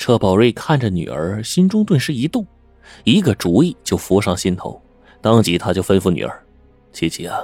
[0.00, 2.44] 车宝瑞看着女儿，心中顿时一动，
[3.04, 4.80] 一个主意就浮上心头，
[5.20, 6.42] 当即他就吩咐女儿
[6.90, 7.38] ：“琪琪啊，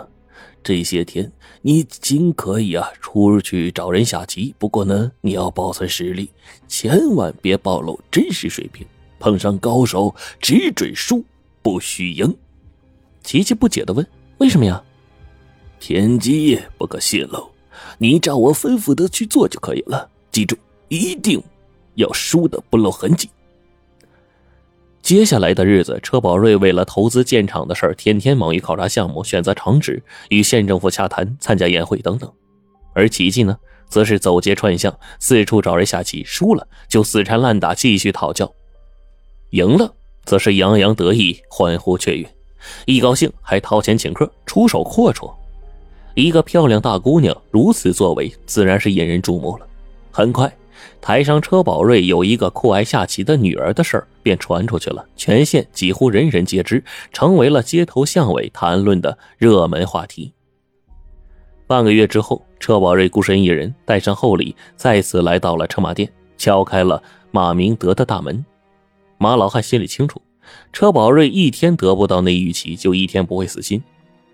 [0.64, 1.30] 这些天
[1.60, 6.30] 你尽可以啊出去找人下棋，不过呢，你要保存实力，
[6.66, 8.86] 千万别暴露真实水平。
[9.18, 11.22] 碰上高手，只准输，
[11.60, 12.34] 不许赢。”
[13.22, 14.04] 琪琪不解的问
[14.38, 14.82] ：“为什么呀？”
[15.78, 17.50] 天机不可泄露，
[17.98, 20.08] 你照我吩咐的去做就可以了。
[20.32, 20.56] 记住，
[20.88, 21.42] 一定
[21.96, 23.28] 要输的不露痕迹。
[25.02, 32.28] 接下来的日子，车宝瑞为了投资建厂的事儿天天忙于考察项目、选择厂址、与县政府洽谈、参加宴会等等。
[32.92, 33.56] 而琪琪呢，
[33.88, 38.46] 则是走街串巷，四处找人下棋，输了就死缠烂打，继续讨教；
[39.50, 42.28] 赢了，则是洋洋得意，欢呼雀跃，
[42.84, 45.32] 一高兴还掏钱请客，出手阔绰。
[46.14, 49.66] 一个漂亮大姑娘如此作为，自然是引人注目了。
[50.10, 50.52] 很快，
[51.00, 56.82] 台上车宝瑞有一个酷爱下棋的女儿的事儿便传出去了，全县几乎人人皆知，
[57.12, 60.32] 成为了街头巷尾谈论的热门话题。
[61.66, 68.44] 半个月之后，车宝瑞孤身一人，带上厚礼，再次来到了车马店，敲开了马明德的大门。
[69.18, 70.22] 马老汉心里清楚，
[70.72, 73.82] 车宝瑞一天得不到那玉棋，就一天不会死心。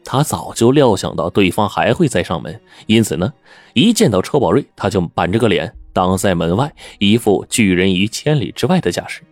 [0.04, 3.32] 他早就料想到对方还会再上门，因此呢，
[3.72, 9.22] 一见到车宝瑞，他就板着个脸挡在门外，一副拒人于千里之外的架势。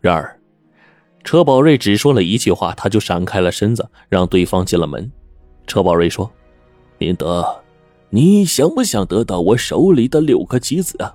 [0.00, 0.40] 然而，
[1.22, 5.10] 车宝瑞只说了一句话，他就闪开了身子，让对方进了门。
[5.66, 6.30] 车宝瑞说
[6.98, 7.62] ：“明德，
[8.08, 11.14] 你想不想得到我手里的六颗棋子啊？”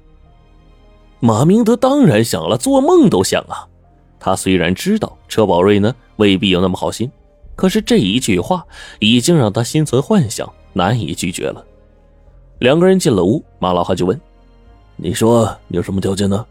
[1.20, 3.68] 马明德当然想了，做梦都想啊！
[4.20, 7.12] 他虽然知道车宝瑞呢未必有那么好心。
[7.56, 8.66] 可是这一句话
[9.00, 11.66] 已经让他心存幻想，难以拒绝了。
[12.60, 14.20] 两个人进了屋，马老汉就问
[14.96, 16.46] ：“你说有什么条件呢？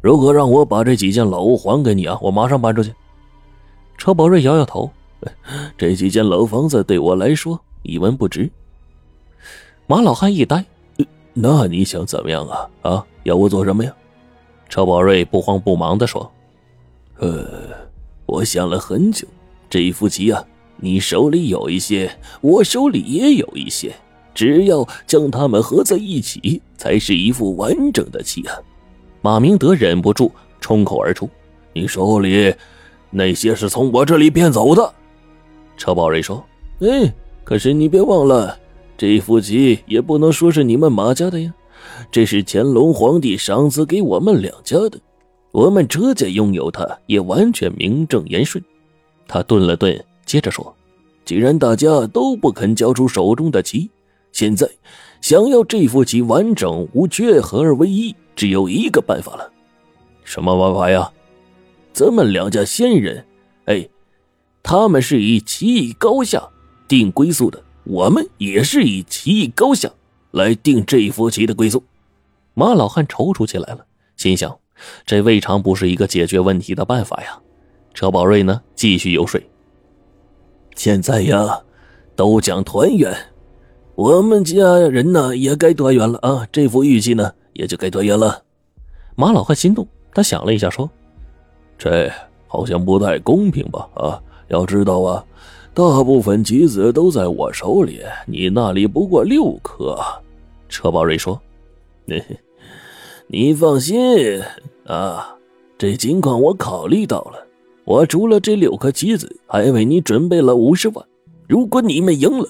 [0.00, 2.92] 如果让我把这几间老屋还给你啊，我马上搬出去。”
[3.96, 4.90] 车宝瑞摇摇头
[5.78, 8.50] ：“这几间老房子对我来说一文不值。”
[9.86, 10.64] 马老汉一呆
[11.32, 12.68] ：“那你想怎么样啊？
[12.82, 13.94] 啊，要我做什么呀？”
[14.68, 16.30] 车宝瑞不慌不忙的说
[17.18, 17.46] ：“呃，
[18.26, 19.26] 我想了很久。”
[19.70, 20.44] 这一副棋啊，
[20.76, 23.94] 你手里有一些，我手里也有一些，
[24.36, 28.54] 只要将它们合在一起，才是一副完整的棋啊！
[29.22, 30.30] 马明德忍不住
[30.60, 31.26] 冲口而出
[31.72, 32.54] ：“你手里
[33.10, 34.92] 那些是从我这里骗走的。”
[35.78, 36.44] 车宝瑞说
[36.80, 37.10] ：“哎，
[37.44, 38.58] 可是你别忘了，
[38.98, 41.52] 这副棋也不能说是你们马家的呀，
[42.10, 45.00] 这是乾隆皇帝赏赐给我们两家的，
[45.50, 48.62] 我们车家拥有它也完全名正言顺。”
[49.26, 50.74] 他顿了顿，接着说
[51.24, 53.90] ：“既然大家都不肯交出手中的棋，
[54.36, 54.68] 现在
[55.22, 59.50] 想要这副棋完整无缺、合而为一，只有一个办法了。
[60.24, 61.10] 什么办法呀？
[61.94, 63.24] 咱们两家先人，
[63.64, 63.88] 哎，
[64.62, 66.46] 他们是以棋艺高下
[66.86, 69.90] 定归宿的，我们也是以棋艺高下
[70.32, 71.82] 来定这副棋的归宿。”
[72.52, 73.86] 马老汉踌躇起来了，
[74.18, 74.54] 心想：
[75.06, 77.40] 这未尝不是一个解决问题的办法呀。
[77.94, 79.40] 车宝瑞呢，继续游说。
[80.74, 81.58] 现在呀，
[82.14, 83.16] 都讲团圆，
[83.96, 86.46] 我们家人呢也该团圆了啊！
[86.52, 88.42] 这副玉器呢，也就该团圆了。
[89.14, 90.88] 马老汉心动，他想了一下，说
[91.78, 92.12] ：“这
[92.46, 93.88] 好像不太公平吧？
[93.94, 95.24] 啊，要知道啊，
[95.72, 99.98] 大部分棋子都在我手里，你那里不过六颗。”
[100.68, 101.40] 车宝瑞说
[103.28, 104.42] ：“你放心
[104.84, 105.34] 啊，
[105.78, 107.46] 这情况我考虑到了。”
[107.86, 111.06] 我除了这六颗棋子，还为你准备了五十万。
[111.48, 112.46] 如果你们赢了，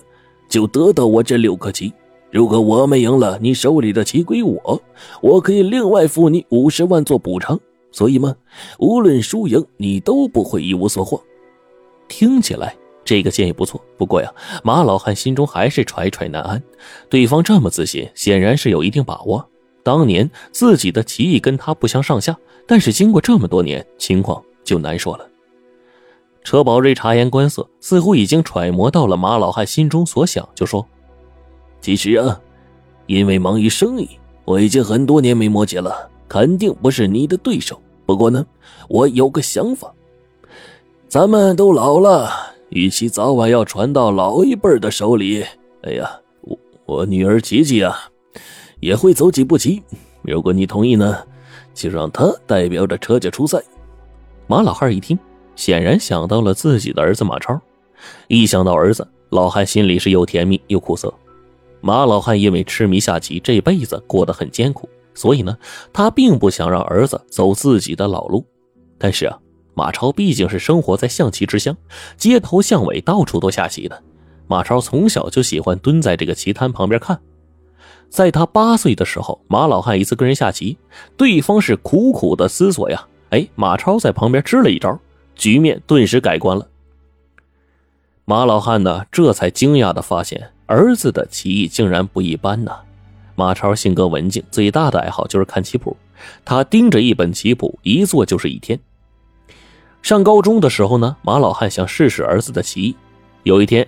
[0.48, 1.92] 就得到我这六颗棋；
[2.30, 4.82] 如果我们赢了，你手里的棋归我，
[5.20, 7.58] 我可以另外付你五十万做补偿。
[7.92, 8.34] 所以嘛，
[8.78, 11.22] 无论输赢，你都不会一无所获。
[12.08, 16.62] 听起来这个建议不错，不过呀，马老汉心中还是揣揣难安。
[17.08, 19.48] 对方这么自信，显然是有一定把握。
[19.82, 22.36] 当年自己的棋艺跟他不相上下，
[22.66, 24.42] 但是经过这么多年，情况……
[24.64, 25.24] 就难说了。
[26.46, 30.86] 车宝瑞察言观色，似乎已经揣摩到了马老汉心中所想，就说
[31.82, 32.40] ：“其实啊，
[33.06, 34.08] 因为忙于生意，
[34.44, 37.82] 我已经很多年没摸棋了，肯定不是你的对手。
[38.06, 38.46] 不过呢，
[38.88, 39.92] 我有个想法，
[41.08, 42.30] 咱们都老了，
[42.68, 45.44] 与其早晚要传到老一辈的手里，
[45.82, 46.08] 哎呀，
[46.42, 47.98] 我我女儿琪琪啊，
[48.78, 49.82] 也会走几步棋。
[50.22, 51.18] 如果你同意呢，
[51.74, 53.60] 就让她代表着车家出赛。”
[54.46, 55.18] 马老汉一听，
[55.56, 57.60] 显然想到了自己的儿子马超。
[58.28, 61.12] 一想到儿子，老汉心里是又甜蜜又苦涩。
[61.80, 65.56] 马老汉因为痴迷下棋，这辈子过得很艰苦，所以呢，
[65.92, 68.44] 他并不想让儿子走自己的老路。
[68.98, 69.38] 但是啊，
[69.74, 71.76] 马超毕竟是生活在象棋之乡，
[72.16, 74.02] 街头巷尾到处都下棋的。
[74.46, 77.18] 马超从小就喜欢蹲在这个棋摊旁边看。
[78.08, 80.78] 在他八岁的时候，马老汉一次跟人下棋，
[81.16, 84.98] 对方是苦苦的思索呀，哎，马超在旁边支了一招，
[85.36, 86.66] 局面顿时改观了。
[88.24, 92.72] 马老汉呢，这才惊讶的发现儿子的棋艺竟然不一般呢。
[93.36, 95.96] 马超性格文静，最大的爱好就是看棋谱，
[96.44, 98.80] 他盯着一本棋谱一坐就是一天。
[100.02, 102.96] 上高中的时候呢，马老汉想试试儿子的棋艺，
[103.42, 103.86] 有一天。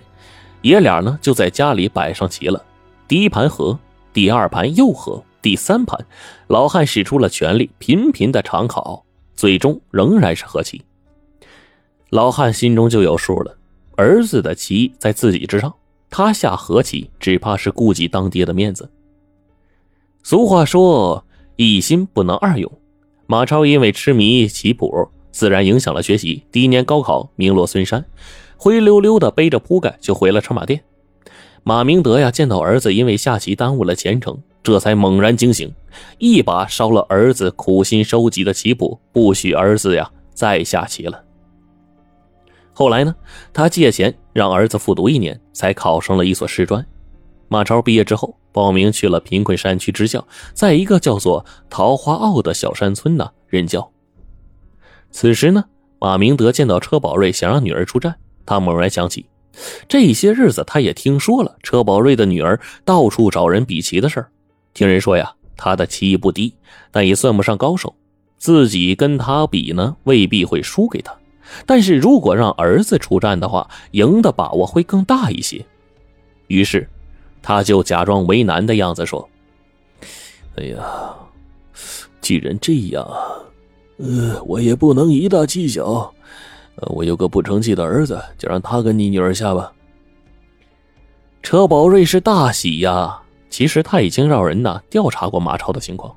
[0.61, 2.63] 爷俩呢就在家里摆上棋了，
[3.07, 3.79] 第一盘和，
[4.11, 5.97] 第二盘又和，第三盘，
[6.47, 9.05] 老汉使出了全力，频频的长考，
[9.35, 10.83] 最终仍然是和棋。
[12.09, 13.55] 老汉心中就有数了，
[13.95, 15.73] 儿子的棋在自己之上，
[16.09, 18.89] 他下和棋只怕是顾及当爹的面子。
[20.23, 21.23] 俗话说
[21.55, 22.71] 一心不能二用，
[23.27, 28.03] 马超因为痴迷棋谱，自然影响了学习，第一年高考名落孙山。
[28.57, 30.83] 灰溜溜的背着铺盖就回了车马店。
[31.63, 35.71] 马明德呀，见到儿子因为下棋耽误了前程，这才猛然惊醒，
[36.17, 41.23] 一把烧了儿子苦心收集的棋谱，不许儿子呀再下棋了。
[42.79, 43.13] 后来呢，
[43.51, 46.85] 他借钱让儿子复读一年，才考上了一所师专。
[47.49, 53.91] 马超毕业之后，报名去了贫困山区支教，在一个叫做桃花坳的小山村呢任教。
[55.11, 55.65] 此时呢，
[55.99, 58.15] 马明德见到车宝瑞，想让女儿出战。
[58.45, 59.25] 他猛然想起，
[59.89, 64.31] 这些日子他也听说了车宝瑞的女儿到处找人比棋的事儿。
[64.73, 66.55] 听人说呀，他的棋艺不低，
[66.91, 67.93] 但也算不上高手。
[68.37, 71.13] 自己跟他比呢，未必会输给他。
[71.65, 75.65] 但是如果让儿子出战的话，赢的把握会更大一些。
[76.47, 76.87] 于是，
[77.41, 79.27] 他就假装为难的样子说
[80.57, 81.15] ：“哎呀，
[82.21, 83.07] 既然这样，
[83.97, 86.13] 呃，我也不能以大欺小。”
[86.93, 89.73] 我有个不成器的儿子，就让他跟你女儿下吧。
[91.43, 93.21] 车宝瑞是大喜呀！
[93.49, 96.15] 其实他已经让人呢调查过马超的情况，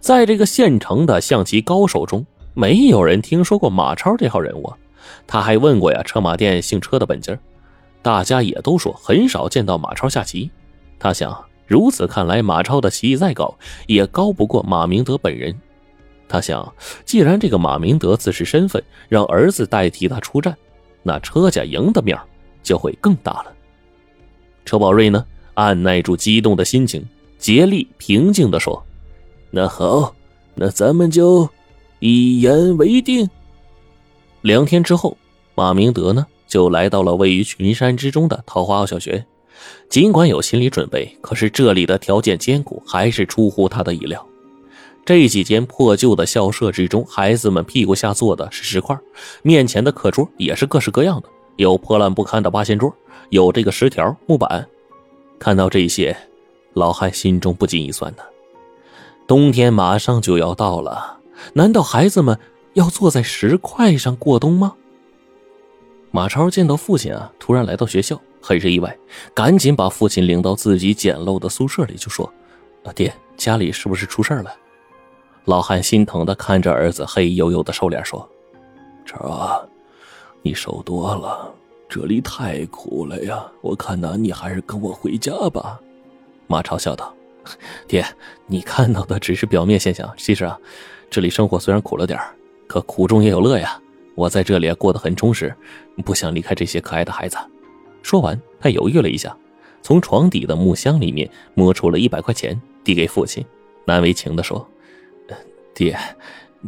[0.00, 4.72] 在这个县城的象棋高手中，没有人听说过马超这号人物。
[5.26, 7.36] 他还问过呀，车马店姓车的本家，
[8.02, 10.50] 大家也都说很少见到马超下棋。
[10.98, 13.56] 他想，如此看来，马超的棋艺再高，
[13.86, 15.54] 也高不过马明德本人。
[16.28, 16.72] 他想，
[17.04, 20.56] 既然这个马明德自恃身份，让儿子代替他出战，
[21.02, 22.18] 那车家赢的面
[22.62, 23.52] 就会更大了。
[24.64, 27.04] 车宝瑞呢，按耐住激动的心情，
[27.38, 28.82] 竭力平静地说
[29.50, 30.14] ：“那好，
[30.54, 31.48] 那咱们就
[32.02, 33.30] 一言为定。”
[34.42, 35.16] 两天之后，
[35.54, 39.24] 马明德呢就来到了位于群山之中的桃花坳小学。
[39.88, 44.26] 尽管有心理准备，可是这里的条件艰苦，还是出乎他的意料。
[45.04, 48.98] 这几间破旧的校舍之中，孩子们屁股下坐的是石块，
[49.42, 52.92] 面前的课桌也是各式各样的，有破烂不堪的八仙桌，
[53.30, 54.66] 有这个石条木板。
[55.38, 56.16] 看到这些，
[56.72, 58.22] 老汉心中不禁一酸呢。
[59.28, 61.18] 冬天马上就要到了，
[61.54, 62.38] 难道孩子们
[62.74, 64.74] 要坐在石块上过冬吗？
[66.10, 68.96] 马超见到父亲啊，突然来到学校，很是意外，
[69.34, 72.30] 赶紧把父亲领到自己简陋的宿舍里，就说
[72.84, 74.54] ：“啊，爹，家里是不是出事了？”
[75.46, 78.28] 老汉心疼的看着儿子黑黝黝的瘦脸，说
[79.04, 79.60] ：“这儿啊，
[80.42, 81.52] 你瘦多了，
[81.88, 83.44] 这里太苦了呀！
[83.60, 85.80] 我看呐，你还是跟我回家吧。”
[86.46, 87.12] 马超笑道
[87.88, 88.04] ：“爹，
[88.46, 90.58] 你看到的只是表面现象，其实啊，
[91.12, 92.18] 这里生活虽然苦了点
[92.66, 93.78] 可苦中也有乐呀。
[94.14, 95.54] 我在这里过得很充实，
[96.06, 97.36] 不想离开这些可爱的孩子。”
[98.02, 99.36] 说完，他犹豫了一下，
[99.82, 103.44] 从床底的木箱里面摸出了一百块钱，递给父亲，
[103.84, 104.66] 难为情的说。
[105.74, 105.98] 爹，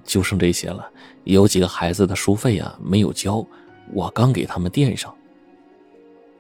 [0.05, 0.91] 就剩这些了。
[1.25, 3.43] 有几个孩子的书费啊没有交，
[3.95, 5.15] 我刚给他们垫上。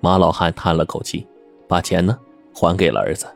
[0.01, 1.27] 马老汉叹了口气，
[1.67, 2.19] 把钱呢
[2.53, 3.27] 还给了儿子。